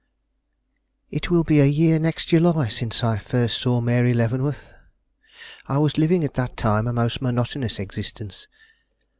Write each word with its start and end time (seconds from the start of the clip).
It 1.11 1.29
will 1.29 1.43
be 1.43 1.59
a 1.59 1.65
year 1.65 1.99
next 1.99 2.29
July 2.29 2.69
since 2.69 3.03
I 3.03 3.19
first 3.19 3.61
saw 3.61 3.81
Mary 3.81 4.15
Leavenworth. 4.15 4.73
I 5.67 5.77
was 5.77 5.99
living 5.99 6.23
at 6.23 6.33
that 6.33 6.57
time 6.57 6.87
a 6.87 6.93
most 6.93 7.21
monotonous 7.21 7.77
existence. 7.77 8.47